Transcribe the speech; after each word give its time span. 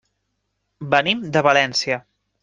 Venim 0.93 1.21
de 1.35 1.43
València. 1.49 1.99